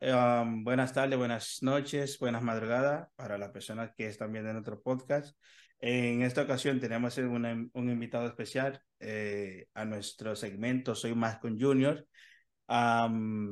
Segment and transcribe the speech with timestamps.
[0.00, 5.36] um, buenas tardes, buenas noches, buenas madrugadas para las personas que están viendo nuestro podcast.
[5.78, 12.06] En esta ocasión tenemos un invitado especial eh, a nuestro segmento Soy Más con Junior.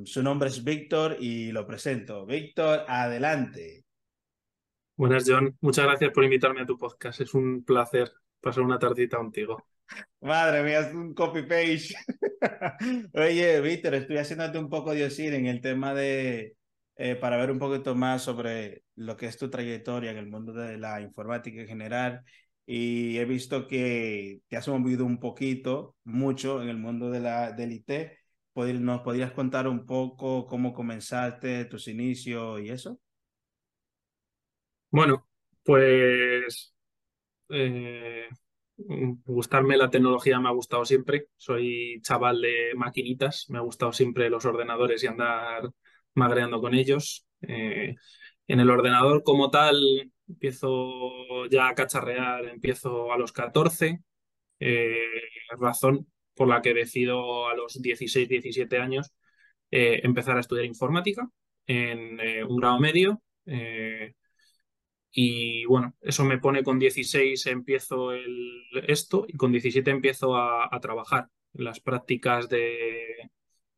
[0.05, 2.27] Su nombre es Víctor y lo presento.
[2.27, 3.85] Víctor, adelante.
[4.95, 5.57] Buenas, John.
[5.61, 7.21] Muchas gracias por invitarme a tu podcast.
[7.21, 9.67] Es un placer pasar una tardita contigo.
[10.21, 11.95] Madre mía, es un copy-page.
[13.15, 16.57] Oye, Víctor, estoy haciéndote un poco de decir en el tema de,
[16.97, 20.53] eh, para ver un poquito más sobre lo que es tu trayectoria en el mundo
[20.53, 22.25] de la informática en general.
[22.67, 27.53] Y he visto que te has movido un poquito, mucho en el mundo de la,
[27.53, 28.19] del IT.
[28.55, 32.99] ¿Nos podrías contar un poco cómo comenzaste, tus inicios y eso?
[34.91, 35.29] Bueno,
[35.63, 36.75] pues
[37.51, 38.29] eh,
[38.79, 41.27] gustarme la tecnología me ha gustado siempre.
[41.37, 45.69] Soy chaval de maquinitas, me ha gustado siempre los ordenadores y andar
[46.15, 47.27] magreando con ellos.
[47.43, 47.95] Eh,
[48.47, 49.77] en el ordenador como tal
[50.29, 54.01] empiezo ya a cacharrear, empiezo a los 14,
[54.61, 54.97] eh,
[55.59, 59.13] razón por la que decido a los 16, 17 años
[59.71, 61.29] eh, empezar a estudiar informática
[61.67, 63.23] en un grado medio.
[65.21, 68.13] Y bueno, eso me pone con 16 empiezo
[68.87, 73.29] esto y con 17 empiezo a, trabajar las prácticas de,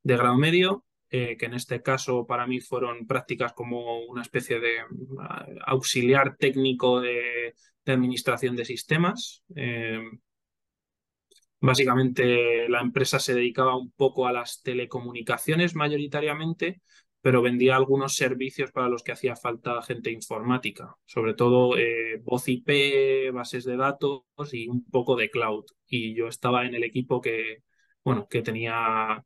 [0.02, 4.80] grado medio, eh, que en este caso para mí fueron prácticas como una especie de
[5.18, 7.54] ah, auxiliar técnico de,
[7.86, 9.42] administración de sistemas.
[9.56, 9.98] Eh,
[11.58, 16.82] básicamente la empresa se dedicaba un poco a las telecomunicaciones mayoritariamente,
[17.20, 22.48] pero vendía algunos servicios para los que hacía falta gente informática, sobre todo eh, voz
[22.48, 25.64] IP, bases de datos y un poco de cloud.
[25.86, 27.62] Y yo estaba en el equipo que,
[28.02, 29.24] bueno, que tenía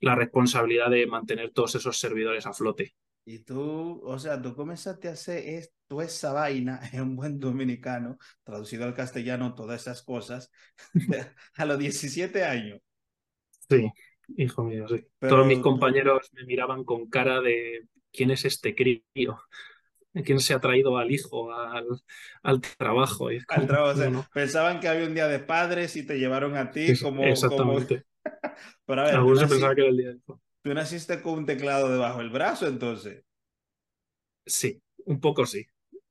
[0.00, 2.94] la responsabilidad de mantener todos esos servidores a flote.
[3.26, 8.18] Y tú, o sea, tú comenzaste a hacer esto, esa vaina en un buen dominicano,
[8.42, 10.50] traducido al castellano, todas esas cosas,
[11.56, 12.80] a los 17 años.
[13.68, 13.90] Sí.
[14.36, 15.04] Hijo mío, sí.
[15.20, 19.38] Todos mis compañeros me miraban con cara de ¿quién es este crío?
[20.24, 21.86] ¿Quién se ha traído al hijo al,
[22.42, 23.28] al trabajo?
[23.48, 27.24] al trabajo Pensaban que había un día de padres y te llevaron a ti como...
[27.24, 28.04] Exactamente.
[28.86, 30.20] Pero a ver, Algunos que era el día de
[30.62, 33.24] ¿Tú naciste con un teclado debajo del brazo entonces?
[34.46, 35.66] Sí, un poco sí.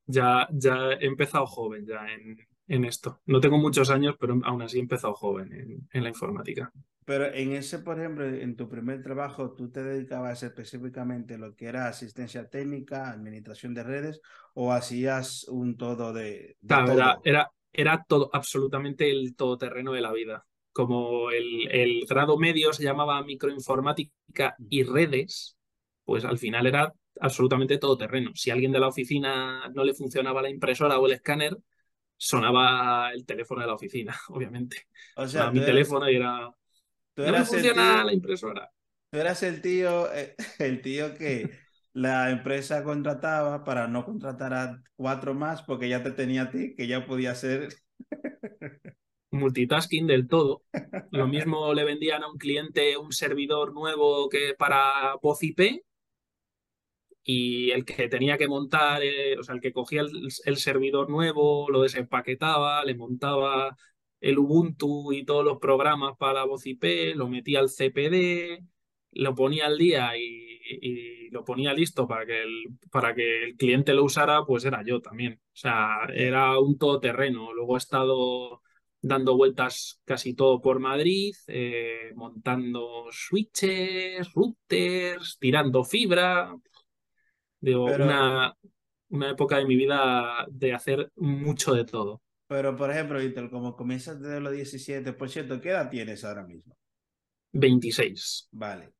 [0.06, 2.36] Ya, ya he empezado joven ya en,
[2.68, 3.20] en esto.
[3.26, 6.70] No tengo muchos años, pero aún así he empezado joven en, en la informática.
[7.04, 11.54] Pero en ese, por ejemplo, en tu primer trabajo, tú te dedicabas específicamente a lo
[11.54, 14.20] que era asistencia técnica, administración de redes,
[14.54, 16.56] o hacías un todo de.
[16.62, 20.46] Era, era, era, todo, absolutamente el todoterreno de la vida.
[20.72, 25.56] Como el, el grado medio se llamaba microinformática y redes,
[26.04, 28.30] pues al final era absolutamente todoterreno.
[28.34, 31.56] Si a alguien de la oficina no le funcionaba la impresora o el escáner,
[32.16, 34.86] sonaba el teléfono de la oficina, obviamente.
[35.16, 36.50] O sea, mi teléfono era
[37.14, 38.70] Tú eras la impresora.
[39.10, 41.50] Tú eras el tío, eh, el tío que
[41.92, 46.74] la empresa contrataba para no contratar a cuatro más porque ya te tenía a ti,
[46.76, 47.68] que ya podía ser
[49.30, 50.62] multitasking del todo.
[51.10, 55.84] Lo mismo le vendían a un cliente un servidor nuevo que para voz IP
[57.22, 61.70] y el que tenía que montar, eh, o sea, el que cogía el, servidor nuevo,
[61.70, 63.76] lo desempaquetaba, le montaba
[64.24, 68.64] el Ubuntu y todos los programas para voz IP, lo metía al CPD,
[69.12, 73.92] lo ponía al día y, lo ponía listo para que, el, para que el cliente
[73.92, 75.34] lo usara, pues era yo también.
[75.34, 77.52] O sea, era un todoterreno.
[77.52, 78.62] Luego he estado
[79.02, 86.56] dando vueltas casi todo por Madrid, eh, montando switches, routers, tirando fibra.
[87.60, 88.56] Digo, una,
[89.10, 92.23] una época de mi vida de hacer mucho de todo.
[92.46, 96.44] Pero, por ejemplo, Víctor, como comienzas desde los 17, por cierto, ¿qué edad tienes ahora
[96.44, 96.76] mismo?
[97.52, 98.48] 26.
[98.52, 98.92] Vale.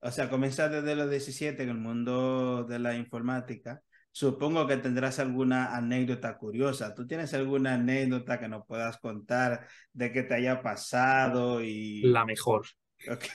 [0.00, 3.82] O sea, comienzas desde los 17 en el mundo de la informática.
[4.10, 6.94] Supongo que tendrás alguna anécdota curiosa.
[6.94, 12.02] ¿Tú tienes alguna anécdota que nos puedas contar de que te haya pasado y...
[12.02, 12.66] La mejor.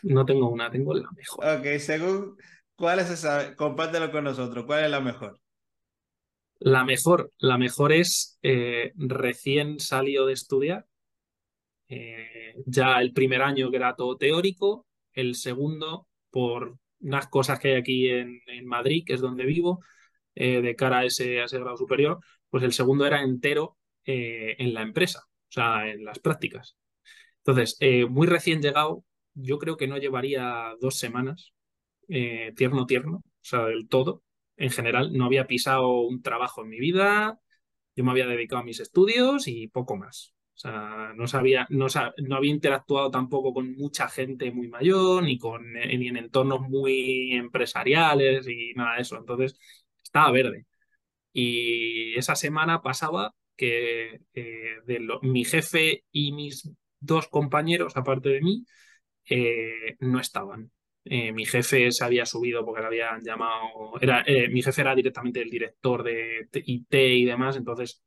[0.03, 1.59] No tengo una, tengo la mejor.
[1.59, 2.35] Ok, según...
[2.75, 3.55] ¿Cuál es esa?
[3.55, 4.65] Compártelo con nosotros.
[4.65, 5.39] ¿Cuál es la mejor?
[6.59, 10.88] La mejor, la mejor es eh, recién salido de estudiar,
[11.89, 17.69] eh, ya el primer año que era todo teórico, el segundo por unas cosas que
[17.69, 19.83] hay aquí en, Madrid, que es donde vivo,
[20.35, 22.19] eh, de cara a ese, a ese, grado superior,
[22.50, 26.75] pues el segundo era entero en la empresa, o sea, en las prácticas.
[27.38, 27.77] Entonces,
[28.09, 31.53] muy recién llegado, yo creo que no llevaría dos semanas,
[32.07, 34.23] tierno, tierno, sea, del todo,
[34.57, 35.13] en general.
[35.13, 37.39] No había pisado un trabajo en mi vida,
[37.95, 40.33] yo me había dedicado a mis estudios y poco más.
[40.55, 41.88] O sea, no sabía, no,
[42.35, 47.33] había interactuado tampoco con mucha gente muy mayor, ni con eh, ni en entornos muy
[47.33, 49.17] empresariales y nada de eso.
[49.17, 49.57] Entonces,
[50.03, 50.65] estaba verde.
[51.33, 54.77] Y esa semana pasaba que eh,
[55.23, 56.69] mi jefe y mis
[57.00, 58.65] dos compañeros, aparte de mí,
[59.29, 60.71] eh, no estaban.
[61.05, 64.00] Mi jefe se había subido porque le habían llamado.
[64.01, 68.01] Era, mi jefe era directamente el director de IT y demás, entonces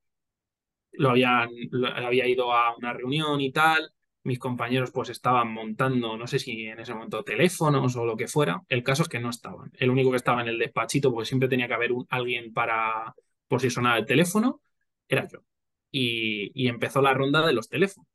[0.92, 3.92] lo había ido a una reunión y tal.
[4.24, 8.26] Mis compañeros pues estaban montando, no sé si en ese momento teléfonos o lo que
[8.26, 8.62] fuera.
[8.68, 9.70] El caso es que no estaban.
[9.74, 13.14] El único que estaba en el despachito, porque siempre tenía que haber alguien para,
[13.46, 14.60] por si sonaba el teléfono,
[15.08, 15.40] era yo.
[15.92, 18.10] Y, y empezó la ronda de los teléfonos.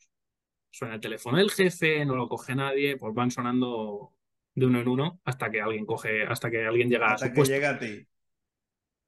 [0.69, 4.13] Suena el teléfono del jefe, no lo coge nadie, pues van sonando
[4.53, 7.43] de uno en uno hasta que alguien coge, hasta que alguien llega hasta a que
[7.43, 8.07] llega a ti.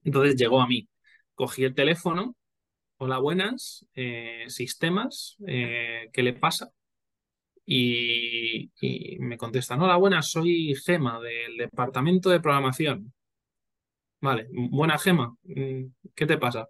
[0.04, 0.88] Entonces llegó a mí.
[1.36, 2.36] Cogí el teléfono
[3.04, 6.72] hola, buenas, eh, sistemas, eh, ¿qué le pasa?
[7.66, 8.72] Y,
[9.20, 13.14] me contestan, hola, buenas, soy Gema del departamento de programación.
[14.22, 15.84] Vale, buena Gema, mm,
[16.16, 16.68] ¿qué te pasa?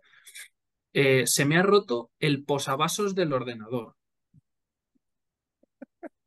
[0.93, 3.95] Eh, se me ha roto el posavasos del ordenador.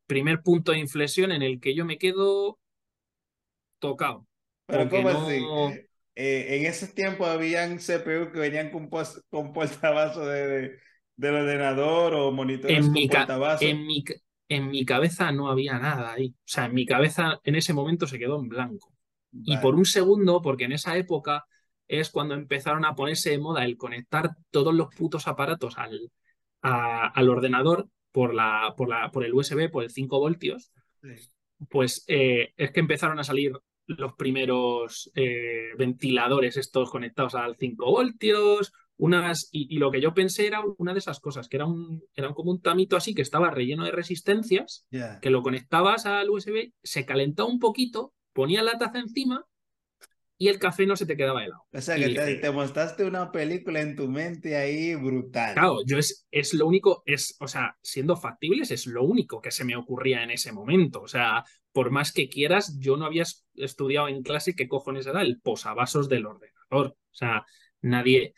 [0.07, 2.57] Primer punto de inflexión en el que yo me quedo
[3.79, 4.25] tocado.
[4.65, 5.45] Pero ¿cómo así?
[6.15, 8.89] Eh, en ese tiempo habían CPU que venían con,
[9.29, 10.79] con portavasos de,
[11.15, 13.61] del ordenador o monitores en con mi portavasos.
[13.61, 14.03] En mi,
[14.49, 16.29] en mi cabeza no había nada ahí.
[16.29, 18.91] O sea, en mi cabeza en ese momento se quedó en blanco.
[19.43, 21.45] Y por un segundo, porque en esa época
[21.87, 26.11] es cuando empezaron a ponerse de moda el conectar todos los putos aparatos al,
[26.61, 30.71] al ordenador por, la, por, la, por el USB, por el 5 voltios,
[31.69, 33.51] pues eh, es que empezaron a salir
[33.85, 40.47] los primeros eh, ventiladores estos conectados al 5 voltios, unas, y, lo que yo pensé
[40.47, 43.51] era una de esas cosas, que era un, era como un tamito así que estaba
[43.51, 44.87] relleno de resistencias,
[45.21, 49.45] que lo conectabas al USB, se calentaba un poquito, ponía la taza encima
[50.37, 51.63] y el café no se te quedaba helado.
[51.73, 55.53] O sea, que te, mostraste una película en tu mente ahí brutal.
[55.53, 59.51] Claro, yo es, es lo único, es, o sea, siendo factibles, es lo único que
[59.51, 61.01] se me ocurría en ese momento.
[61.01, 63.23] O sea, por más que quieras, yo no había
[63.55, 66.87] estudiado en clase qué cojones era el posavasos del ordenador.
[66.87, 67.43] O sea,
[67.81, 68.35] nadie,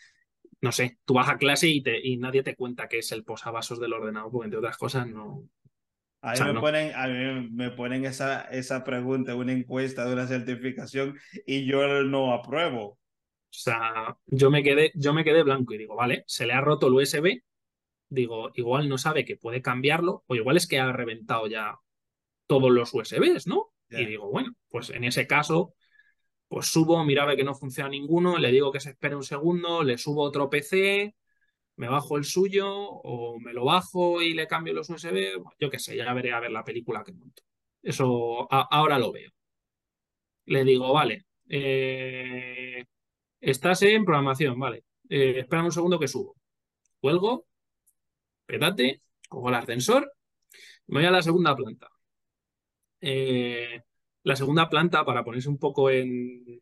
[0.62, 3.25] no sé, tú vas a clase y, te, y nadie te cuenta qué es el
[3.25, 5.50] posavasos del ordenador, porque entre otras cosas no,
[6.21, 10.27] a mí, me, ponen, a mí me ponen esa, esa pregunta, una encuesta de una
[10.27, 12.83] certificación y yo no apruebo.
[12.83, 12.98] O
[13.51, 16.88] sea, yo me quedé, yo me quedé blanco y digo, vale, se le ha roto
[16.88, 17.42] el USB,
[18.10, 21.80] digo, igual no sabe que puede cambiarlo, o igual es que ha reventado ya
[22.48, 23.72] todos los USBs, ¿no?
[23.89, 25.74] Y digo, bueno, pues en ese caso,
[26.48, 29.98] pues subo, mira que no funciona ninguno, le digo que se espere un segundo, le
[29.98, 31.15] subo otro PC,
[31.79, 35.79] me bajo el suyo o me lo bajo y le cambio los USB, yo qué
[35.79, 37.41] sé, ya veré a ver la película que monto.
[37.81, 39.31] Eso ahora lo veo.
[40.45, 42.83] Le digo, vale, eh,
[43.39, 46.35] estás en programación, vale, eh, espera un segundo que subo.
[46.99, 47.47] Cuelgo,
[48.45, 50.11] pétate, cojo el ascensor,
[50.87, 51.89] me voy a la segunda planta.
[52.99, 53.81] Eh,
[54.23, 56.61] la segunda planta, para ponerse un poco en,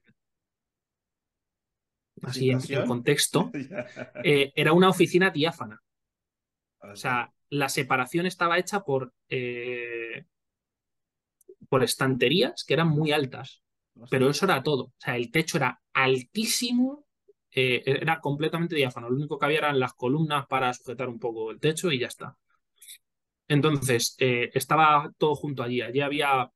[2.23, 3.51] así en, contexto,
[4.24, 5.81] eh, era una oficina diáfana.
[6.79, 10.25] O sea, la separación estaba hecha por, eh,
[11.69, 13.62] por estanterías que eran muy altas,
[14.09, 14.83] pero eso era todo.
[14.86, 17.05] O sea, el techo era altísimo,
[17.51, 19.09] eh, era completamente diáfano.
[19.09, 22.07] Lo único que había eran las columnas para sujetar un poco el techo y ya
[22.07, 22.38] está.
[23.47, 25.81] Entonces, estaba todo junto allí.
[25.81, 26.51] Allí había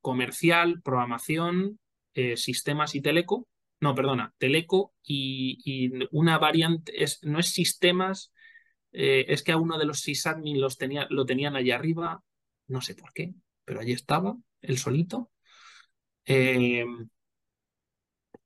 [0.00, 1.78] comercial, programación,
[2.34, 3.46] sistemas y teleco
[3.84, 8.32] no, perdona, Teleco y, una variante, es, no es sistemas,
[8.92, 12.22] eh, es que a uno de los sysadmin los tenía, lo tenían allá arriba,
[12.68, 15.30] no sé por qué, pero allí estaba, el solito.
[16.24, 16.86] Eh,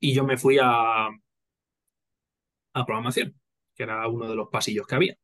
[0.01, 3.41] y yo me fui a, a programación,
[3.77, 5.17] que era uno de los pasillos que había.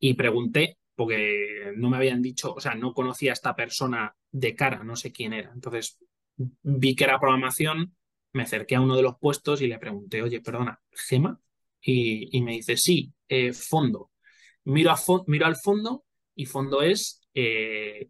[0.00, 4.56] Y pregunté, porque no me habían dicho, o sea, no conocía a esta persona de
[4.56, 5.52] cara, no sé quién era.
[5.52, 5.98] Entonces
[6.36, 7.94] vi que era programación
[8.32, 11.38] me acerqué a uno de los puestos y le pregunté, oye, perdona, Gema,
[11.80, 14.10] y, me dice, sí, eh, fondo.
[14.64, 14.96] Miro, a
[15.26, 18.08] miro al fondo y fondo es, eh,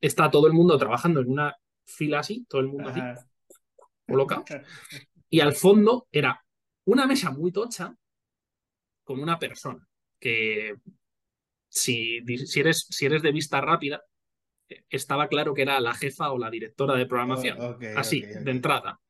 [0.00, 3.00] está todo el mundo trabajando en una fila así, todo el mundo así,
[4.06, 4.44] colocado.
[5.28, 6.44] Y al fondo era
[6.84, 7.96] una mesa muy tocha
[9.02, 9.88] con una persona
[10.18, 10.76] que
[11.70, 14.02] si, si, eres, si eres de vista rápida,
[14.90, 17.58] estaba claro que era la jefa o la directora de programación.
[17.60, 19.00] Oh, así, de entrada.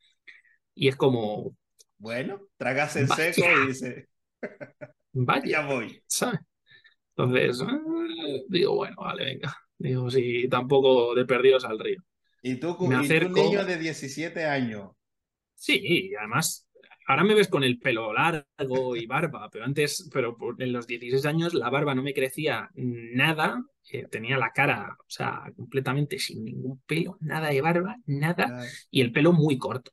[0.74, 1.56] Y es como.
[1.98, 4.08] Bueno, tragas el seco y dice.
[5.12, 5.44] Vaya.
[5.44, 6.02] ya voy.
[6.06, 6.40] ¿sabes?
[7.14, 9.54] Entonces, eh, digo, bueno, vale, venga.
[9.78, 12.02] Digo, sí, tampoco de perdidos al río.
[12.42, 13.40] ¿Y tú, Me acerco...
[13.40, 14.90] un niño de 17 años?
[15.54, 16.66] Sí, además,
[17.06, 21.24] ahora me ves con el pelo largo y barba, pero antes, pero en los 16
[21.26, 23.62] años la barba no me crecía nada,
[23.92, 29.02] eh, tenía la cara, o sea, completamente sin ningún pelo, nada de barba, nada, y
[29.02, 29.92] el pelo muy corto.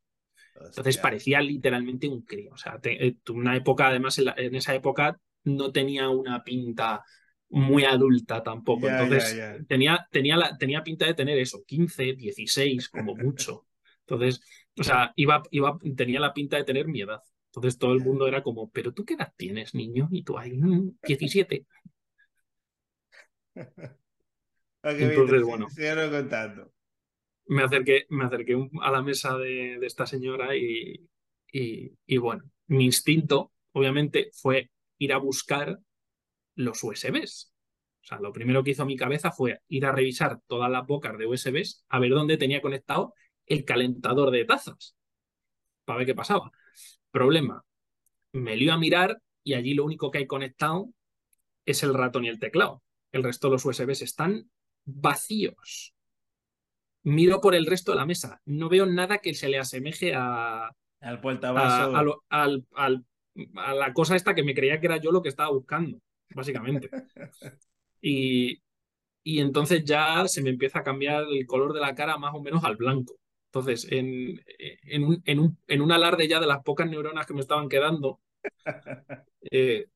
[0.66, 2.52] Entonces parecía literalmente un crío.
[2.54, 7.04] O sea, eh, una época, además, en, esa época no tenía una pinta
[7.50, 8.88] muy adulta tampoco.
[8.88, 13.66] Entonces Tenía, tenía, la, tenía pinta de tener eso, 15, 16, como mucho.
[14.02, 14.42] Entonces,
[14.78, 17.22] o sea, iba, iba, tenía la pinta de tener mi edad.
[17.48, 20.08] Entonces todo el mundo era como, pero tú qué edad tienes, niño?
[20.12, 20.60] Y tú ahí,
[21.04, 21.66] 17.
[24.84, 25.68] Entonces, bueno.
[26.12, 26.72] contando
[27.50, 31.10] me acerqué, me acerqué a la mesa de, esta señora y,
[31.52, 35.80] y, bueno, mi instinto, obviamente, fue ir a buscar
[36.56, 37.52] los USBs.
[38.04, 41.18] O sea, lo primero que hizo mi cabeza fue ir a revisar todas las bocas
[41.18, 43.16] de USBs a ver dónde tenía conectado
[43.48, 44.96] el calentador de tazas
[45.86, 46.52] para ver qué pasaba.
[47.10, 47.66] Problema,
[48.32, 50.94] me lío a mirar y allí lo único que hay conectado
[51.66, 52.84] es el ratón y el teclado.
[53.12, 54.52] El resto de los USBs están
[54.86, 55.96] vacíos
[57.10, 58.42] miro por el resto de la mesa.
[58.46, 60.72] No veo nada que se le asemeje a.
[61.02, 62.22] Al portavasos.
[62.30, 66.00] A, a, la cosa esta que me creía que era yo lo que estaba buscando,
[66.36, 66.90] básicamente.
[68.02, 68.62] y,
[69.24, 72.42] y entonces ya se me empieza a cambiar el color de la cara más o
[72.42, 73.16] menos al blanco.
[73.46, 74.40] Entonces, en,
[74.84, 77.68] en, un, en, un, en un alarde ya de las pocas neuronas que me estaban
[77.68, 78.20] quedando,
[79.52, 79.88] eh,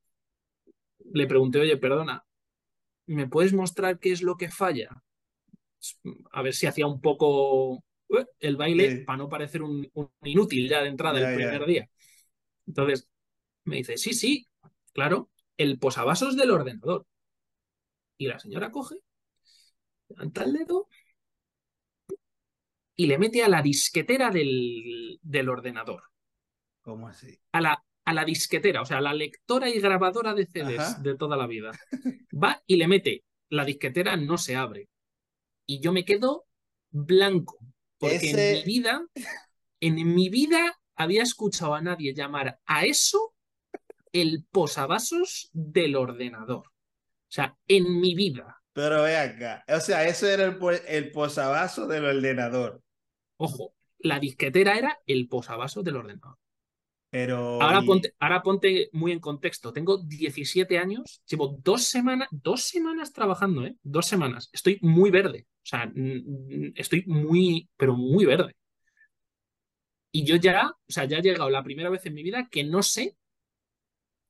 [1.12, 2.24] le pregunté, oye, perdona,
[3.06, 5.02] ¿me puedes mostrar qué es lo que falla?
[6.32, 9.90] A ver si hacía un poco eh, el baile para no parecer un,
[10.22, 11.88] inútil ya de entrada el primer día.
[12.66, 13.08] Entonces
[13.64, 14.46] me dice, sí, sí,
[14.92, 17.06] claro, el posavasos del ordenador.
[18.16, 18.96] Y la señora coge,
[20.08, 20.88] levanta el dedo
[22.96, 26.04] y le mete a la disquetera del, del ordenador.
[26.80, 27.38] ¿Cómo así?
[27.52, 31.16] A la, a la disquetera, o sea, a la lectora y grabadora de CDs de
[31.16, 31.72] toda la vida.
[32.32, 34.88] Va y le mete, la disquetera no se abre
[35.66, 36.46] y yo me quedo
[36.90, 37.58] blanco,
[37.98, 39.06] porque en mi vida,
[39.80, 43.34] en mi vida había escuchado a nadie llamar a eso
[44.12, 46.66] el posavasos del ordenador.
[46.66, 48.62] O sea, en mi vida.
[48.72, 52.82] Pero ve acá, o sea, eso era el, el posavasos del ordenador.
[53.36, 56.36] Ojo, la disquetera era el posavasos del ordenador.
[57.10, 57.62] Pero...
[57.62, 59.72] Ahora, ponte, ahora ponte muy en contexto.
[59.72, 63.76] Tengo 17 años, llevo dos semanas, dos semanas trabajando, ¿eh?
[63.82, 64.50] Dos semanas.
[64.52, 65.46] Estoy muy verde.
[65.64, 65.90] O sea,
[66.74, 68.54] estoy muy, pero muy verde.
[70.12, 72.64] Y yo ya, o sea, ya he llegado la primera vez en mi vida que
[72.64, 73.16] no sé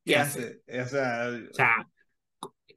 [0.05, 0.63] qué, hace.
[0.69, 1.91] O sea,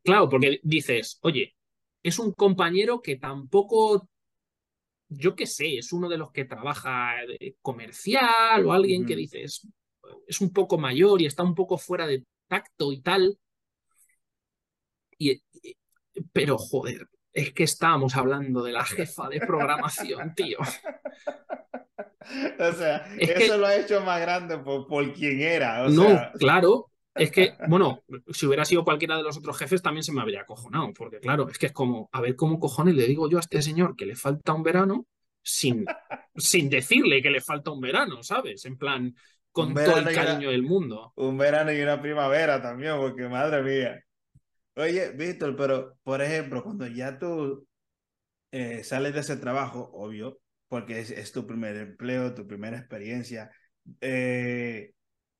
[0.03, 1.55] claro, porque dices, oye,
[2.01, 4.09] es un compañero que tampoco,
[5.07, 7.13] yo qué sé, es uno de los que trabaja
[7.61, 9.67] comercial o alguien que dices,
[10.25, 13.37] es un poco mayor y está un poco fuera de tacto y tal.
[15.19, 15.43] Y,
[16.33, 17.07] pero joder,
[17.37, 20.57] es que estábamos hablando de la jefa de programación, tío.
[22.59, 25.87] O sea, eso lo ha hecho más grande por, por quien era.
[25.87, 26.89] no, claro.
[27.13, 30.41] Es que, bueno, si hubiera sido cualquiera de los otros jefes también se me habría
[30.41, 33.41] acojonado, porque claro, es que es como, a ver cómo cojones le digo yo a
[33.41, 35.05] este señor que le falta un verano
[35.43, 35.85] sin,
[36.35, 38.65] sin decirle que le falta un verano, ¿sabes?
[38.65, 39.15] En plan,
[39.51, 41.13] con todo el cariño del mundo.
[41.15, 44.03] Un verano y una primavera también, porque madre mía.
[44.77, 47.67] Oye, Víctor, pero por ejemplo, cuando ya tú
[48.51, 53.51] eh, sales de ese trabajo, obvio, porque es, tu primer empleo, tu primera experiencia,
[54.01, 54.93] eh,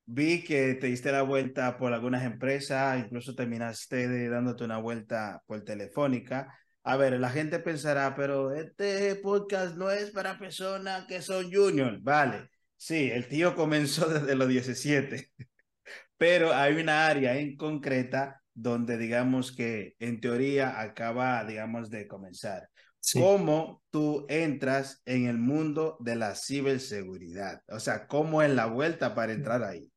[0.06, 5.64] vi que te diste la vuelta por algunas empresas, incluso terminaste dándote una vuelta por
[5.64, 6.58] telefónica.
[6.84, 12.00] A ver, la gente pensará, pero este podcast no es para personas que son junior.
[12.02, 15.32] Vale, Sí, el tío comenzó desde los 17,
[16.18, 22.70] pero hay una área en concreta donde digamos que en teoría acaba, digamos, de comenzar.
[23.14, 27.62] ¿Cómo tú entras en el mundo de la ciberseguridad?
[27.70, 29.92] O sea, ¿cómo es la vuelta para entrar ahí?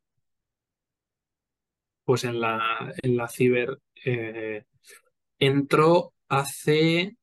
[2.04, 4.64] Pues en la, en la ciber eh,
[5.38, 7.16] entró hace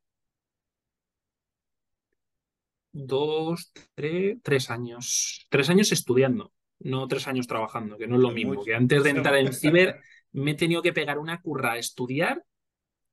[2.92, 5.46] dos, tres, tres años.
[5.50, 8.64] Tres años estudiando, no tres años trabajando, que no es lo mismo.
[8.64, 10.02] Que antes de entrar en ciber
[10.32, 12.44] me he tenido que pegar una curra a estudiar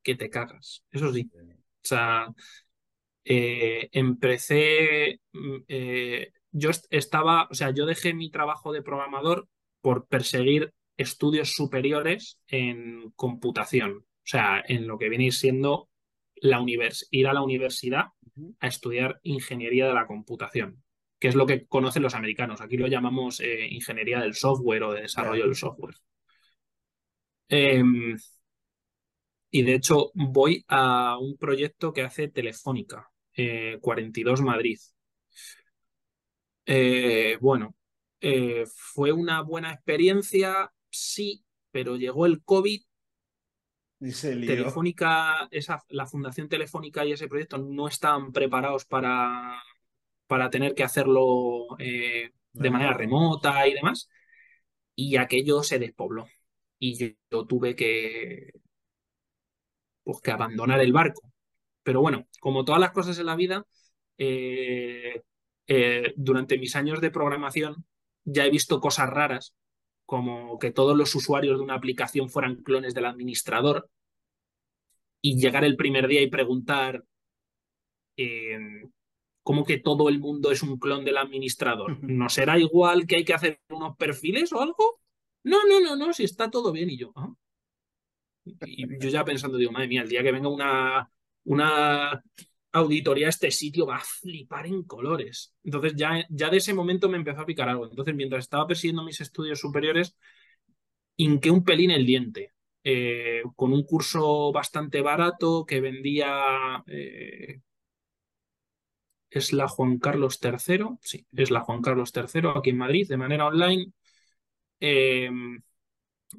[0.02, 0.84] que te cagas.
[0.90, 1.30] Eso sí.
[1.34, 2.32] O sea,
[3.24, 9.48] eh, empecé, mm, eh, yo estaba, o sea, yo dejé mi trabajo de programador
[9.80, 15.88] por perseguir estudios superiores en computación, o sea, en lo que viene siendo
[16.36, 18.06] la univers ir a la universidad
[18.60, 20.82] a estudiar ingeniería de la computación,
[21.18, 22.60] que es lo que conocen los americanos.
[22.60, 25.94] Aquí lo llamamos eh, ingeniería del software o de desarrollo del software.
[27.48, 28.16] Em,
[29.50, 33.10] y de hecho voy a un proyecto que hace Telefónica,
[33.80, 34.78] 42 eh, Madrid.
[36.66, 37.74] Eh, bueno,
[38.74, 42.80] fue una buena experiencia, sí, pero llegó el COVID
[44.00, 49.62] Telefónica, esa, la Fundación Telefónica y ese proyecto no estaban preparados para,
[50.26, 54.08] para tener que hacerlo eh, de manera remota y demás.
[54.94, 56.26] Y aquello se despobló.
[56.84, 58.52] Y yo, tuve que,
[60.02, 61.22] pues, que abandonar el barco.
[61.82, 63.66] Pero bueno, como todas las cosas en la vida,
[64.18, 65.22] eh,
[65.66, 67.86] eh, durante mis años de programación
[68.24, 69.54] ya he visto cosas raras
[70.04, 73.88] como que todos los usuarios de una aplicación fueran clones del administrador
[75.22, 77.02] y llegar el primer día y preguntar
[78.18, 78.58] eh,
[79.42, 81.98] cómo que todo el mundo es un clon del administrador.
[82.02, 85.00] ¿No será igual que hay que hacer unos perfiles o algo?
[85.44, 87.12] No, no, no, no, si está todo bien y yo.
[87.16, 87.32] Ah".
[88.44, 91.10] Y yo ya pensando, digo, madre mía, el día que venga una,
[91.44, 92.22] una
[92.72, 95.54] auditoría a este sitio va a flipar en colores.
[95.62, 97.86] Entonces ya, ya de ese momento me empezó a picar algo.
[97.88, 100.16] Entonces mientras estaba persiguiendo mis estudios superiores,
[101.16, 102.52] hinqué un pelín el diente.
[102.86, 106.82] Eh, con un curso bastante barato que vendía...
[106.86, 107.60] Eh,
[109.30, 113.16] es la Juan Carlos III, sí, es la Juan Carlos III aquí en Madrid, de
[113.16, 113.92] manera online.
[114.80, 115.30] Eh,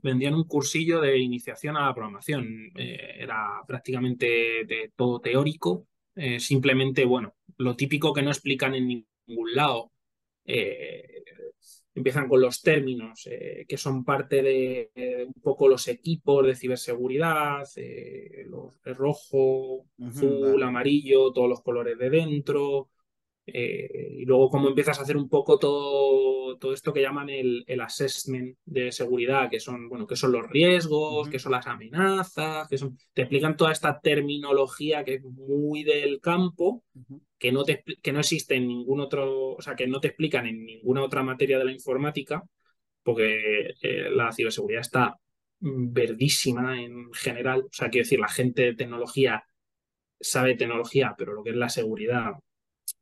[0.01, 2.71] vendían un cursillo de iniciación a la programación.
[2.75, 4.25] era prácticamente
[4.65, 9.91] de todo teórico, eh, simplemente, bueno, lo típico que no explican en ningún lado.
[10.45, 11.23] Eh,
[11.93, 17.63] empiezan con los términos eh, que son parte de un poco los equipos de ciberseguridad,
[18.45, 22.89] los, el rojo, azul, amarillo, todos los colores de dentro,
[23.47, 27.63] eh, y luego cómo empiezas a hacer un poco todo, todo esto que llaman el,
[27.67, 32.67] el, assessment de seguridad, que son, bueno, que son los riesgos, que son las amenazas,
[32.67, 36.83] que son, te explican toda esta terminología que es muy del campo,
[37.37, 40.47] que, no te, que no existe en ningún otro, o sea, que no te explican
[40.47, 42.43] en ninguna otra materia de la informática,
[43.03, 45.19] porque eh, la ciberseguridad está
[45.59, 49.43] verdísima en general, o sea, quiero decir, la gente de tecnología
[50.19, 52.33] sabe tecnología, pero lo que es la seguridad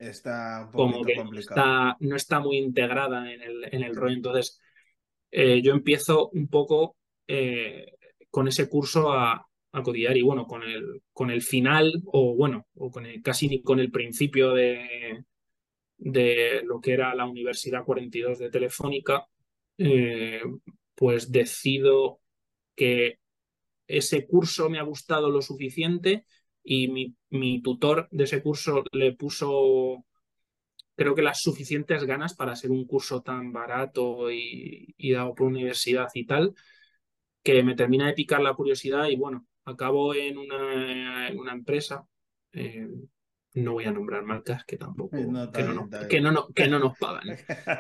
[0.09, 4.13] Está un como que Está, no está muy integrada en el, en el rol.
[4.13, 4.59] Entonces,
[5.31, 6.95] eh, yo empiezo un poco
[7.27, 7.93] eh,
[8.29, 12.67] con ese curso a, a codillar y bueno, con el, con el final, o bueno,
[12.75, 15.23] o con el, casi con el principio de,
[15.97, 19.25] de lo que era la Universidad 42 de Telefónica,
[19.77, 20.41] eh,
[20.95, 22.19] pues decido
[22.75, 23.19] que
[23.87, 26.25] ese curso me ha gustado lo suficiente
[26.63, 30.05] y mi, mi tutor de ese curso le puso
[30.95, 36.07] creo que las suficientes ganas para ser un curso tan barato y, dado por universidad
[36.13, 36.53] y tal,
[37.41, 42.05] que me termina de picar la curiosidad y bueno, acabo en una, en una empresa,
[42.51, 42.87] eh,
[43.55, 47.37] no voy a nombrar marcas que tampoco, que, no, que, no, que, no, nos pagan.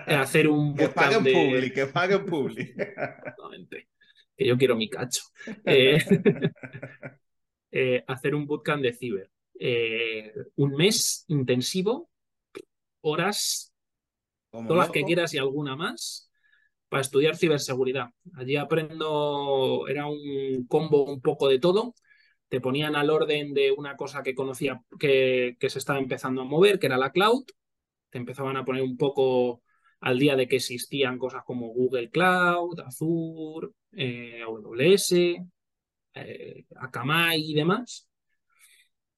[0.07, 1.71] hacer un que paguen de...
[1.73, 2.75] que paguen public.
[4.35, 5.21] Que yo quiero mi cacho.
[5.65, 5.99] Eh,
[7.75, 9.31] Eh, hacer un bootcamp de ciber.
[9.59, 12.11] Eh, un mes intensivo,
[13.01, 13.73] horas,
[14.51, 16.29] todas las que quieras y alguna más,
[16.87, 18.09] para estudiar ciberseguridad.
[18.35, 21.95] Allí aprendo, era un combo un poco de todo.
[22.47, 26.77] Te ponían al orden de una cosa que conocía que, se estaba empezando a mover,
[26.77, 27.43] que era la cloud.
[28.11, 29.63] Te empezaban a poner un poco
[29.99, 35.13] al día de que existían cosas como Google Cloud, Azure, eh, AWS,
[36.13, 38.07] eh, Akamai y demás.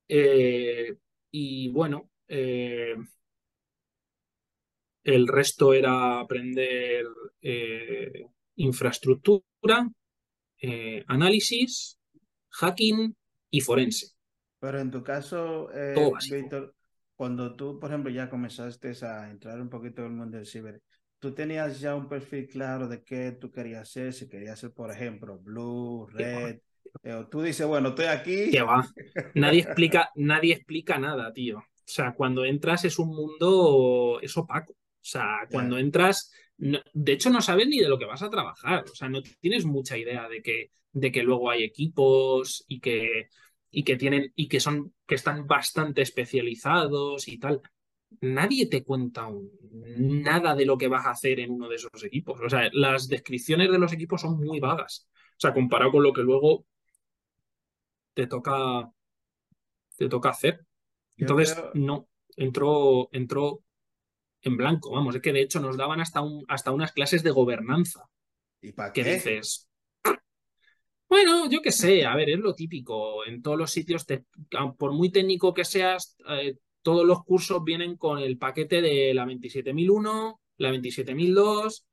[0.07, 0.95] Eh,
[1.31, 2.95] y bueno, eh,
[5.03, 7.05] el resto era aprender
[8.55, 9.87] infraestructura,
[11.07, 11.99] análisis,
[12.49, 13.15] hacking
[13.51, 14.15] y forense.
[14.59, 15.69] Pero en tu caso,
[16.31, 16.73] Víctor,
[17.15, 20.81] cuando tú, por ejemplo, ya comenzaste a entrar un poquito en el mundo del ciber,
[21.19, 24.91] tú tenías ya un perfil claro de qué tú querías hacer, si querías ser, por
[24.91, 26.59] ejemplo, Blue, Red,
[27.29, 28.51] Tú dices, bueno, estoy aquí.
[28.57, 28.87] va.
[29.35, 31.59] Nadie explica, nadie explica nada, tío.
[31.59, 34.73] O sea, cuando entras es un mundo, es opaco.
[34.73, 38.85] O sea, cuando entras, de hecho no sabes ni de lo que vas a trabajar.
[38.91, 43.29] O sea, no tienes mucha idea de que, de que luego hay equipos y que,
[43.69, 47.61] y que tienen, y que son, que están bastante especializados y tal.
[48.21, 49.29] nadie te cuenta
[49.97, 52.39] nada de lo que vas a hacer en uno de esos equipos.
[52.43, 55.07] O sea, las descripciones de los equipos son muy vagas.
[55.37, 56.65] O sea, comparado con lo que luego
[58.15, 58.89] te toca,
[59.97, 60.65] te toca hacer.
[61.17, 63.61] Entonces, no, entró, entró
[64.41, 64.91] en blanco.
[64.91, 68.09] Vamos, es que de hecho nos daban hasta, un, hasta unas clases de gobernanza.
[68.61, 69.03] ¿Y para qué?
[69.03, 69.69] dices,
[71.07, 73.25] bueno, yo qué sé, a ver, es lo típico.
[73.25, 74.05] En todos los sitios,
[74.77, 79.25] por muy técnico que seas, eh, todos los cursos vienen con el paquete de la
[79.25, 81.85] 27001, la 27002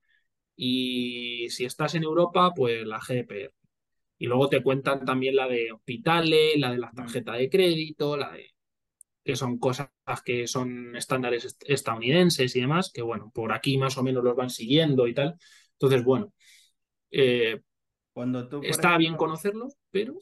[0.54, 3.52] y si estás en Europa, pues la GDPR.
[4.18, 8.30] Y luego te cuentan también la de hospitales, la de la tarjeta de crédito, la
[8.32, 8.52] de
[9.24, 9.88] que son cosas
[10.24, 14.50] que son estándares estadounidenses y demás, que bueno, por aquí más o menos los van
[14.50, 15.36] siguiendo y tal.
[15.74, 16.32] Entonces, bueno,
[17.10, 17.60] eh,
[18.12, 20.14] cuando tú, está bien conocerlos, pero...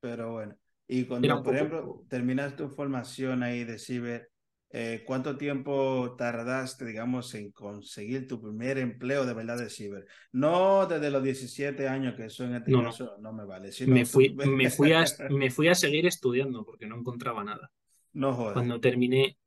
[0.00, 0.56] Pero bueno,
[0.88, 4.30] y cuando, por ejemplo, terminas tu formación ahí de ciber,
[4.70, 10.06] eh, ¿cuánto tiempo tardaste, digamos, en conseguir tu primer empleo de verdad de ciber?
[10.32, 13.32] No desde los 17 años, que eso en este no, caso no.
[13.32, 13.70] me vale.
[13.86, 17.70] me, fui, me, fui a, me fui a seguir estudiando porque no encontraba nada.
[18.12, 18.54] No jodas.
[18.54, 19.38] Cuando terminé,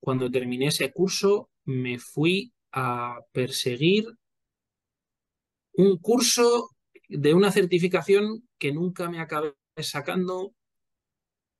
[0.00, 4.06] cuando terminé ese curso, me fui a perseguir
[5.72, 6.70] un curso
[7.08, 10.54] de una certificación que nunca me acabé sacando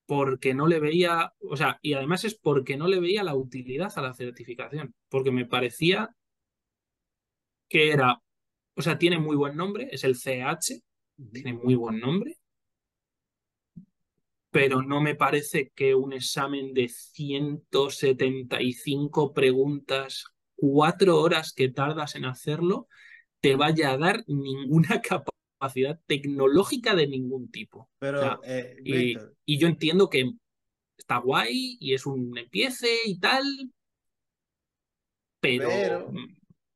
[0.09, 3.93] porque no le veía, o sea, y además es porque no le veía la utilidad
[3.95, 6.09] a la certificación, porque me parecía
[7.69, 8.19] que era,
[8.75, 10.81] o sea, tiene muy buen nombre, es el CH,
[11.31, 12.39] tiene muy buen nombre,
[14.51, 20.25] pero no me parece que un examen de 175 preguntas,
[20.57, 22.89] cuatro horas que tardas en hacerlo,
[23.41, 25.28] te vaya a dar ninguna capacidad
[26.07, 27.91] tecnológica de ningún tipo.
[27.99, 30.31] Pero, eh, y, yo entiendo que
[30.97, 33.45] está guay y es un empiece y tal,
[35.41, 36.11] pero,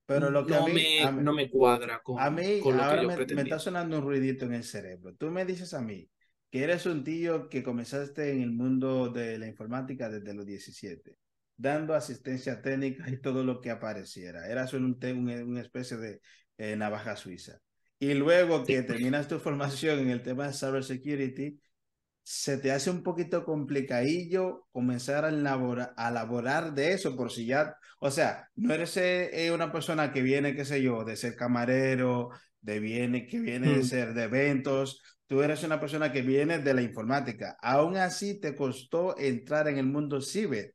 [0.06, 3.34] pero, lo que no, me, no me cuadra con, a mí, con lo ahora que
[3.34, 5.14] me, está sonando un ruidito en el cerebro.
[5.16, 6.08] Tú me dices a mí
[6.50, 11.16] que eres un tío que comenzaste en el mundo de la informática desde los 17
[11.56, 14.48] dando asistencia técnica y todo lo que apareciera.
[14.48, 16.20] Eras un, una especie de
[16.58, 17.60] eh, navaja suiza.
[18.02, 21.60] Y luego que terminas tu formación en el tema de cybersecurity,
[22.24, 27.46] se te hace un poquito complicadillo comenzar a elaborar, a elaborar de eso, por si
[27.46, 31.36] ya, o sea, no eres eh, una persona que viene, qué sé yo, de ser
[31.36, 33.84] camarero, de viene, que viene de mm.
[33.84, 37.56] ser de eventos, tú eres una persona que viene de la informática.
[37.62, 40.74] Aún así te costó entrar en el mundo ciber.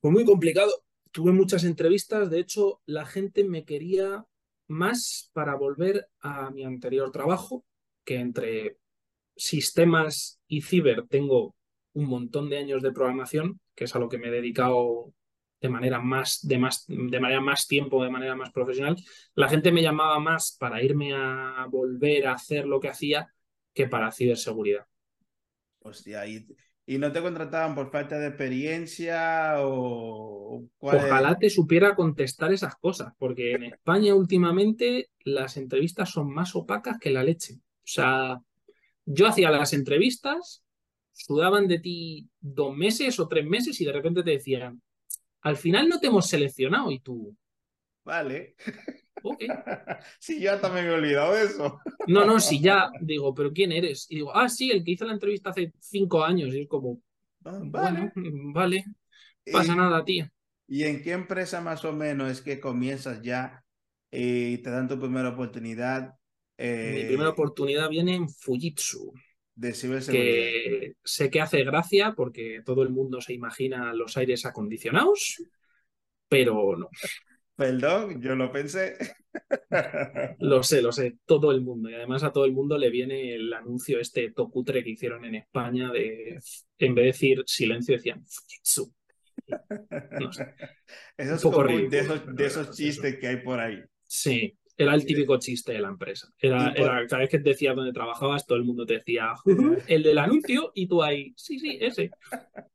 [0.00, 0.70] Fue muy complicado.
[1.10, 4.24] Tuve muchas entrevistas, de hecho, la gente me quería
[4.70, 7.64] más para volver a mi anterior trabajo,
[8.04, 8.78] que entre
[9.36, 11.56] sistemas y ciber tengo
[11.92, 15.12] un montón de años de programación, que es a lo que me he dedicado
[15.60, 18.96] de manera más, de más, de manera más tiempo, de manera más profesional.
[19.34, 23.28] La gente me llamaba más para irme a volver a hacer lo que hacía
[23.74, 24.86] que para ciberseguridad.
[25.80, 26.46] Hostia, y
[26.90, 33.12] y no te contrataban por falta de experiencia o Ojalá te supiera contestar esas cosas,
[33.16, 37.54] porque en España últimamente las entrevistas son más opacas que la leche.
[37.54, 38.40] O sea,
[39.04, 40.64] yo hacía las entrevistas,
[41.12, 44.82] sudaban de ti dos meses o tres meses y de repente te decían,
[45.42, 47.36] al final no te hemos seleccionado y tú.
[48.02, 48.56] Vale.
[49.22, 49.42] Ok.
[50.18, 51.80] Sí, ya también me he olvidado de eso.
[52.06, 54.06] No, no, sí, ya digo, pero ¿quién eres?
[54.08, 56.54] Y digo, ah, sí, el que hizo la entrevista hace cinco años.
[56.54, 57.00] Y es como,
[57.44, 58.12] ah, vale.
[58.14, 58.84] bueno, vale,
[59.52, 60.26] pasa nada, tío.
[60.66, 63.64] ¿Y en qué empresa más o menos es que comienzas ya
[64.10, 66.14] y te dan tu primera oportunidad?
[66.58, 69.12] Mi primera eh, oportunidad viene en Fujitsu.
[69.54, 69.72] De.
[70.10, 75.42] Que sé que hace gracia porque todo el mundo se imagina los aires acondicionados,
[76.28, 76.88] pero no.
[77.60, 78.96] Perdón, yo lo pensé.
[80.38, 81.90] lo sé, lo sé, todo el mundo.
[81.90, 85.34] Y además a todo el mundo le viene el anuncio este tocutre que hicieron en
[85.34, 86.38] España de,
[86.78, 88.94] en vez de decir silencio, decían Fujitsu.
[90.20, 90.54] No sé.
[91.18, 93.82] Eso es como de esos, de esos chistes que hay por ahí.
[94.06, 96.28] Sí, era el típico chiste de la empresa.
[96.38, 99.34] Era, cada vez que te decías dónde trabajabas, todo el mundo te decía
[99.86, 102.10] el del anuncio y tú ahí, sí, sí, ese.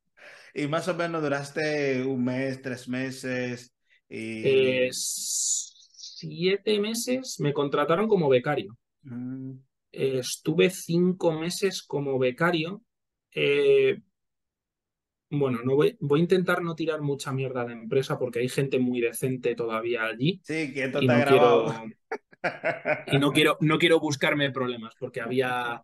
[0.58, 3.74] Y más o menos duraste un mes, tres meses.
[4.10, 8.78] Eh, siete meses me contrataron como becario.
[9.04, 9.60] Mm.
[9.91, 12.82] estuve cinco meses como becario.
[13.34, 14.02] Eh,
[15.30, 18.50] bueno, no voy, voy, a intentar no tirar mucha mierda a la empresa porque hay
[18.50, 20.39] gente muy decente todavía allí.
[20.44, 21.74] Sí, que esto está grabado.
[23.08, 25.84] y no quiero, no quiero buscarme problemas porque había,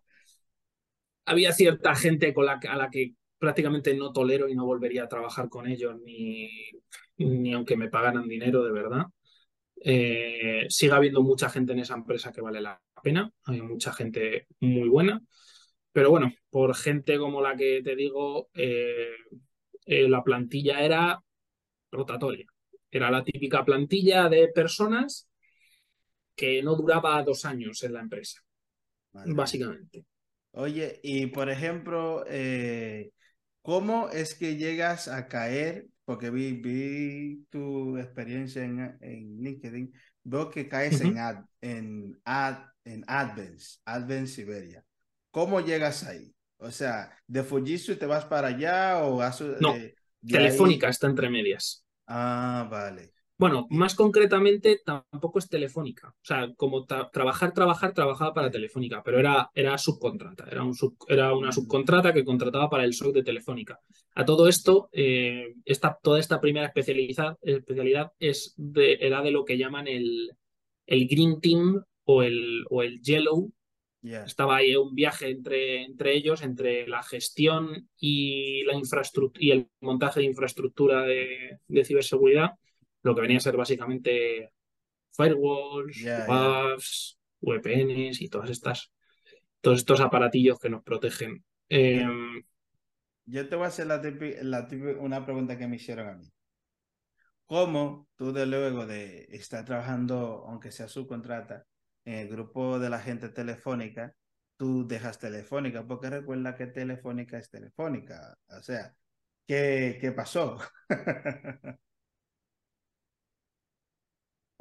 [1.24, 5.08] había cierta gente con la, a la que prácticamente no tolero y no volvería a
[5.08, 6.48] trabajar con ellos ni,
[7.16, 9.06] ni aunque me pagaran dinero de verdad.
[9.80, 14.46] Eh, sigue habiendo mucha gente en esa empresa que vale la pena, hay mucha gente
[14.60, 15.20] muy buena,
[15.90, 19.10] pero bueno, por gente como la que te digo, eh,
[19.86, 21.20] eh, la plantilla era
[21.90, 22.46] rotatoria.
[22.92, 25.28] Era la típica plantilla de personas
[26.36, 28.40] que no duraba dos años en la empresa,
[29.10, 30.04] básicamente.
[30.52, 32.24] Oye, y por ejemplo,
[33.62, 39.92] ¿cómo es que llegas a caer porque vi, vi tu experiencia en, en LinkedIn,
[40.24, 44.84] veo que caes en, ad, en, ad, en Advance, Advance Siberia.
[45.30, 46.34] ¿Cómo llegas ahí?
[46.58, 49.74] O sea, ¿de Fujitsu te vas para allá o has, No,
[50.26, 51.84] Telefónica está entre medias.
[52.06, 53.12] Ah, vale.
[53.42, 56.10] Bueno, más concretamente tampoco es telefónica.
[56.10, 60.46] O sea, como trabajar, trabajar, trabajaba para telefónica, pero era, era subcontrata.
[60.48, 60.76] Era, un
[61.08, 63.80] era una subcontrata que contrataba para el SOC de telefónica.
[64.14, 69.44] A todo esto, eh, esta, toda esta primera especialidad, especialidad es de, era de lo
[69.44, 70.30] que llaman el,
[70.86, 73.52] el Green Team o el, o el Yellow.
[74.02, 79.68] Estaba ahí un viaje entre, entre ellos, entre la gestión y, la infraestructura, y el
[79.80, 82.52] montaje de infraestructura de, de ciberseguridad
[83.02, 84.52] lo que venía a ser básicamente
[85.12, 86.76] firewalls, yeah,
[87.40, 88.92] VPNs y todas estas,
[89.60, 91.44] todos estos aparatillos que nos protegen.
[91.68, 92.42] Em,
[93.26, 94.68] Yo te voy a hacer la
[95.00, 96.30] una pregunta que me hicieron a mí.
[97.46, 101.66] ¿Cómo tú de luego de estar trabajando, aunque sea subcontrata,
[102.04, 104.14] en el grupo de la gente telefónica,
[104.56, 105.86] tú dejas telefónica?
[105.86, 108.34] Porque recuerda que telefónica es telefónica.
[108.48, 108.94] O sea,
[109.46, 110.58] ¿qué, qué pasó?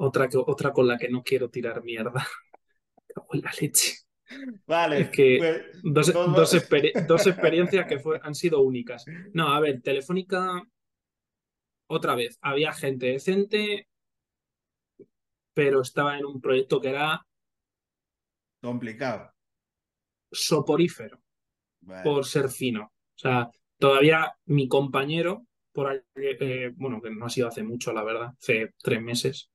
[0.04, 2.26] Otra, otra con la que no quiero tirar mierda.
[3.08, 3.98] Cago la leche.
[4.66, 5.02] Vale.
[5.02, 6.14] Es que pues, dos,
[7.08, 9.06] dos, experiencias que han sido únicas.
[9.34, 10.64] No, a ver, Telefónica,
[11.88, 13.88] otra vez, había gente decente,
[15.54, 17.24] pero estaba en un proyecto que era
[18.60, 19.32] complicado.
[20.32, 21.22] Soporífero,
[22.04, 22.86] por ser fino.
[22.86, 28.04] O sea, todavía mi compañero, por eh, bueno, que no ha sido hace mucho, la
[28.04, 29.52] verdad, hace tres meses,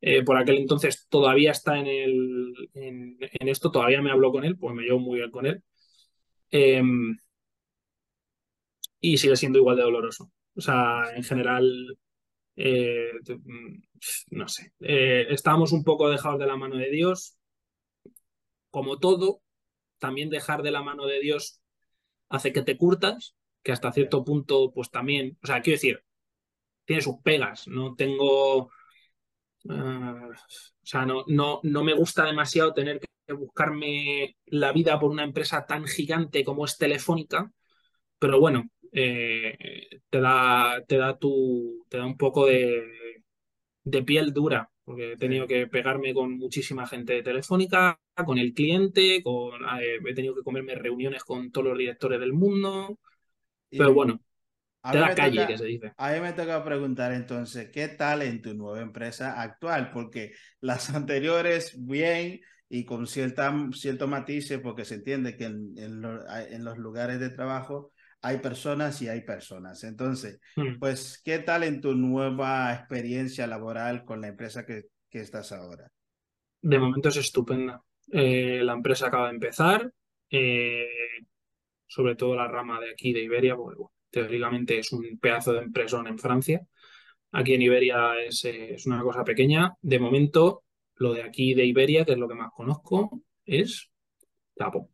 [0.00, 4.56] eh, por aquel entonces todavía está en, el, en, esto, todavía me hablo con él,
[4.56, 5.62] pues me llevo muy bien con él.
[6.50, 7.16] Em,
[9.00, 10.30] y sigue siendo igual de doloroso.
[10.56, 11.98] O sea, en general,
[12.56, 13.12] eh,
[14.30, 17.36] no sé, eh, estábamos un poco dejados de la mano de Dios.
[18.70, 19.42] Como todo,
[19.98, 21.60] también dejar de la mano de Dios
[22.28, 26.04] hace que te curtas, que hasta cierto punto, pues también, o sea, quiero decir,
[26.84, 27.68] tiene sus pegas.
[27.68, 28.70] No tengo
[29.70, 35.10] Ah, o sea, no, no, no me gusta demasiado tener que buscarme la vida por
[35.10, 37.50] una empresa tan gigante como es Telefónica,
[38.18, 39.56] pero bueno, eh,
[40.10, 42.84] te, da, te, da tu, te da un poco de,
[43.84, 48.54] de piel dura, porque he tenido que pegarme con muchísima gente de Telefónica, con el
[48.54, 52.98] cliente, con, eh, he tenido que comerme reuniones con todos los directores del mundo,
[53.70, 54.20] pero bueno,
[54.90, 55.92] a calle, que se dice.
[55.96, 59.90] A mí me toca preguntar entonces, ¿qué tal en tu nueva empresa actual?
[59.90, 66.64] Porque las anteriores, bien y con cierta, cierto matices, porque se entiende que en, en,
[66.64, 69.84] los lugares de trabajo hay personas y hay personas.
[69.84, 70.78] Entonces, hmm.
[70.78, 75.90] pues, ¿qué tal en tu nueva experiencia laboral con la empresa que, que estás ahora?
[76.60, 77.82] De momento es estupenda.
[78.10, 79.92] Eh, la empresa acaba de empezar,
[80.30, 80.88] eh,
[81.86, 85.62] sobre todo la rama de aquí de Iberia, porque bueno, teóricamente es un pedazo de
[85.62, 86.66] empresón en Francia.
[87.32, 89.74] Aquí en Iberia es, eh, es, una cosa pequeña.
[89.82, 90.64] De momento,
[90.96, 93.90] lo de aquí de Iberia, que es lo que más conozco, es
[94.56, 94.88] Japón.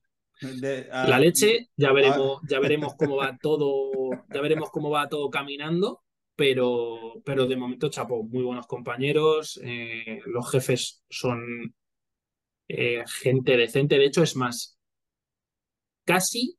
[0.91, 2.47] Ah, la leche, ya veremos, ah.
[2.49, 6.03] ya veremos cómo va todo, ya veremos cómo va todo caminando,
[6.35, 11.75] pero, pero de momento chapo, muy buenos compañeros, eh, los jefes son
[12.69, 14.79] eh, gente decente, de hecho es más,
[16.05, 16.59] casi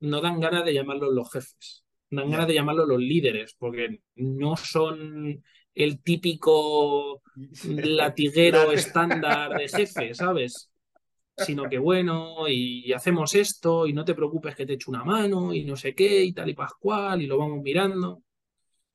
[0.00, 1.81] no dan ganas de llamarlos los jefes,
[2.12, 5.42] dan ganas de llamarlos los líderes, porque no son
[5.74, 7.22] el típico
[7.68, 10.70] latiguero estándar de jefe, ¿sabes?
[11.36, 15.54] Sino que bueno, y hacemos esto, y no te preocupes que te echo una mano,
[15.54, 18.22] y no sé qué, y tal y pascual, y lo vamos mirando.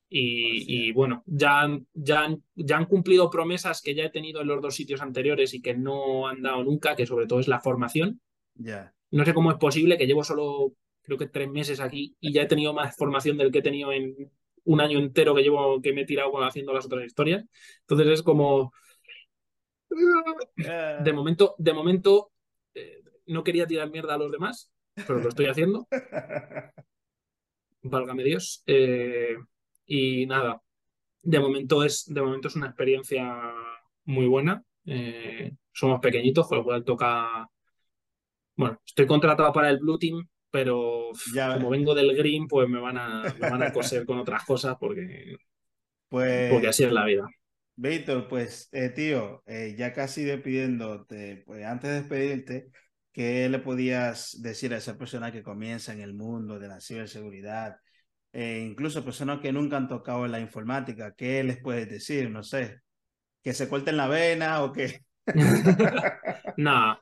[0.10, 4.76] Y, bueno, ya, ya, ya han cumplido promesas que ya he tenido en los dos
[4.76, 8.22] sitios anteriores y que no han dado nunca, que sobre todo es la formación.
[8.54, 8.94] Ya.
[9.12, 10.74] No sé cómo es posible que llevo solo
[11.08, 13.92] creo que tres meses aquí y ya he tenido más formación del que he tenido
[13.92, 14.32] en
[14.66, 17.44] un año entero que llevo que me he tirado haciendo las otras historias.
[17.82, 18.72] Entonces es como
[20.58, 20.98] eh.
[21.04, 22.32] de momento, de momento
[22.76, 25.88] eh, no quería tirar mierda a los demás, pero lo estoy haciendo.
[27.90, 28.64] válgame Dios.
[28.66, 29.38] Eh,
[29.86, 30.62] y nada,
[31.22, 33.54] de momento es, de momento es una experiencia
[34.06, 34.64] muy buena.
[34.86, 37.48] Eh, somos pequeñitos, con lo cual toca.
[38.56, 41.12] Bueno, estoy contratado para el Blue Team, pero
[41.54, 44.76] como vengo del Green, pues me van a, me van a coser con otras cosas
[44.80, 45.38] porque,
[46.10, 47.28] pues, porque así es la vida.
[47.76, 52.72] Víctor, pues eh, tío, eh, ya casi despidiéndote, pues antes de despedirte,
[53.12, 57.78] ¿qué le podías decir a esa persona que comienza en el mundo de la ciberseguridad?
[58.34, 62.32] Eh, incluso personas que nunca han tocado en la informática, ¿qué les puedes decir?
[62.32, 62.80] No sé,
[63.44, 65.06] que se corten la vena o que...
[66.58, 67.00] no,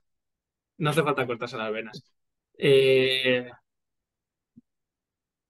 [0.78, 2.16] no hace falta cortarse las venas.
[2.58, 3.50] Eh,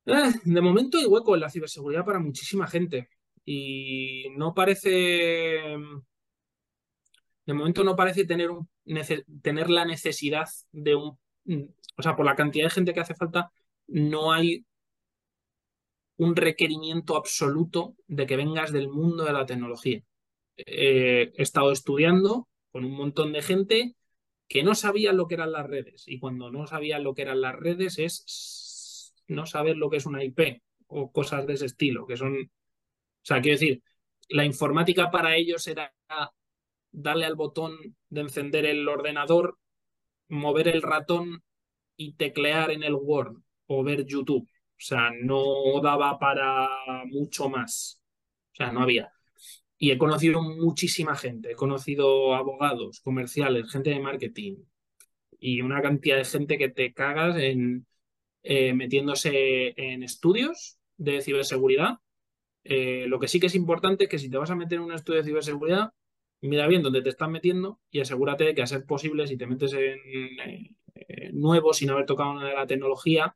[0.06, 3.10] eh, de momento hay hueco en la ciberseguridad para muchísima gente
[3.44, 4.90] y no parece,
[7.46, 8.68] de momento no parece tener, un,
[9.42, 11.18] tener la necesidad de un,
[11.98, 13.52] o sea, por la cantidad de gente que hace falta,
[13.88, 14.66] no hay
[16.18, 20.02] un requerimiento absoluto de que vengas del mundo de la tecnología.
[20.58, 23.96] Eh, he estado estudiando con un montón de gente
[24.48, 27.42] que no sabía lo que eran las redes y cuando no sabían lo que eran
[27.42, 32.06] las redes es no saber lo que es una IP o cosas de ese estilo,
[32.06, 32.50] que son, o
[33.24, 33.84] sea, quiero decir,
[34.30, 35.94] la informática para ellos era
[36.92, 37.78] darle al botón
[38.10, 39.58] de encender el ordenador,
[40.30, 41.44] mover el ratón
[41.98, 44.48] y teclear en el Word o ver YouTube.
[44.48, 46.70] O sea, no daba para
[47.06, 48.02] mucho más.
[48.54, 49.12] O sea, no había.
[49.78, 51.52] Y he conocido muchísima gente.
[51.52, 54.58] He conocido abogados, comerciales, gente de marketing
[55.40, 57.86] y una cantidad de gente que te cagas en
[58.48, 62.00] eh, metiéndose en estudios de ciberseguridad.
[62.64, 64.86] Eh, lo que sí que es importante es que si te vas a meter en
[64.86, 65.94] un estudio de ciberseguridad,
[66.42, 69.48] mira bien dónde te estás metiendo y asegúrate de que a ser posible, si te
[69.48, 69.98] metes en
[70.96, 73.36] eh, nuevo sin haber tocado nada de la tecnología,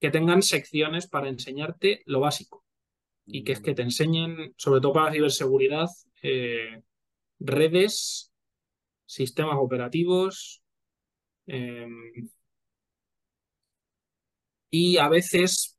[0.00, 2.64] que tengan secciones para enseñarte lo básico
[3.30, 5.88] y que es que te enseñen, sobre todo para ciberseguridad,
[6.22, 6.82] eh,
[7.38, 8.32] redes,
[9.04, 10.62] sistemas operativos
[11.46, 12.30] em,
[14.70, 15.78] y a veces,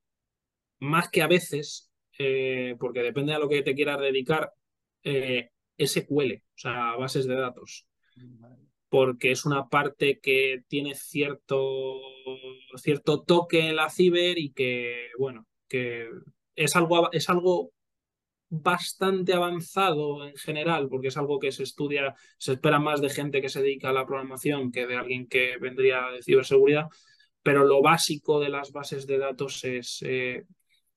[0.80, 4.52] más que a veces, eh, porque depende de lo que te quieras dedicar,
[5.04, 7.88] eh, SQL, o sea, bases de datos.
[8.90, 12.00] Porque es una parte que tiene cierto,
[12.76, 16.10] cierto toque en la ciber y que, bueno, que
[16.60, 17.72] es algo, es algo
[18.50, 23.42] bastante avanzado en general, porque es algo que se estudia, se espera más de gente
[23.42, 26.88] que se dedica a la programación que de alguien que vendría de ciberseguridad,
[27.42, 30.44] pero lo básico de las bases de datos es, eh,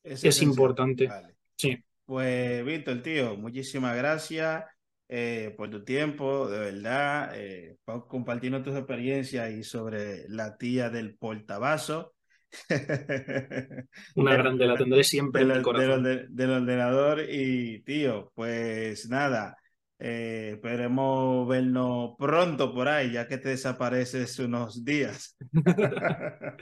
[0.02, 1.08] es, importante.
[1.56, 1.78] Sí.
[2.04, 4.64] Pues Víctor, tío, muchísimas gracias.
[5.08, 7.76] Eh, por tu tiempo, de verdad, eh,
[8.08, 12.14] compartiendo tus experiencias y sobre la tía del portabazo.
[14.16, 16.02] Una grande, la tendré siempre en el corazón.
[16.02, 19.56] Del, ordenador y, tío, pues nada,
[19.98, 25.36] eh, esperemos vernos pronto por ahí, ya que te desapareces unos días.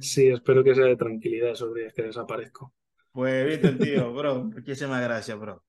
[0.00, 2.74] sí, espero que sea de tranquilidad esos días que desaparezco.
[3.12, 5.62] Pues, viste, tío, bro, muchísimas gracias, bro.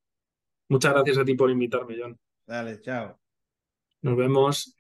[0.68, 2.18] Muchas gracias a ti por invitarme, John.
[2.48, 3.20] Dale, chao.
[4.02, 4.76] Nos vemos.